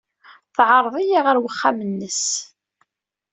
[0.55, 2.23] Teɛreḍ-iyi ɣer uxxam-nnes.